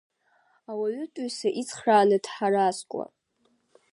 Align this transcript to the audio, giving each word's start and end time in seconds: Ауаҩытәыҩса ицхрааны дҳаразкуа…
Ауаҩытәыҩса 0.69 1.49
ицхрааны 1.61 2.17
дҳаразкуа… 2.23 3.05